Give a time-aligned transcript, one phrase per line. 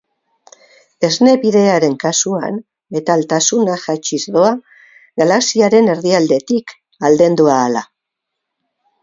[1.07, 2.57] Esne Bidearen kasuan,
[2.97, 4.49] metaltasuna jaitsiz doa
[5.23, 6.75] galaxiaren erdialdetik
[7.13, 7.87] aldendu ahala.